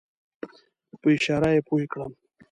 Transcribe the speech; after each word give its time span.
په 1.01 1.07
اشاره 1.15 1.49
یې 1.55 1.61
پوی 1.67 1.85
کړم. 1.93 2.11